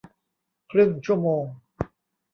[0.71, 1.43] ครึ่งชั่วโมง